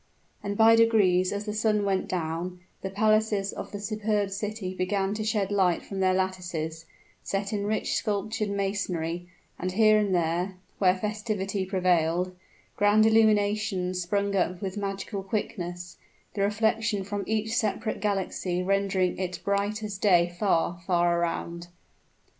[0.41, 5.13] And by degrees as the sun went down, the palaces of the superb city began
[5.13, 6.85] to shed light from their lattices,
[7.21, 9.27] set in rich sculptured masonry;
[9.59, 12.35] and here and there, where festivity prevailed,
[12.75, 15.97] grand illuminations sprung up with magical quickness,
[16.33, 21.67] the reflection from each separate galaxy rendering it bright as day far, far around.